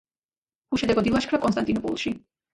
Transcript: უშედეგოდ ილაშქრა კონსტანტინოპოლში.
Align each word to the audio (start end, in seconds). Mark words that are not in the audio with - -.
უშედეგოდ 0.77 1.11
ილაშქრა 1.11 1.41
კონსტანტინოპოლში. 1.45 2.17